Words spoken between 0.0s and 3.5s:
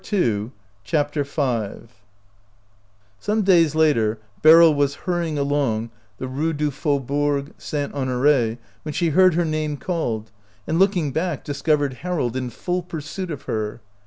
80 CHAPTER V SOME